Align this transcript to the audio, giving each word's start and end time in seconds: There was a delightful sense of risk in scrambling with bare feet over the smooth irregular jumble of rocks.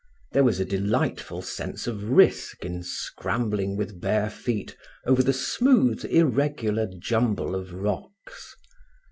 There 0.31 0.43
was 0.43 0.59
a 0.59 0.65
delightful 0.65 1.43
sense 1.43 1.85
of 1.85 2.03
risk 2.09 2.65
in 2.65 2.81
scrambling 2.81 3.77
with 3.77 4.01
bare 4.01 4.31
feet 4.31 4.75
over 5.05 5.21
the 5.21 5.31
smooth 5.31 6.03
irregular 6.05 6.87
jumble 6.97 7.53
of 7.53 7.71
rocks. 7.71 8.55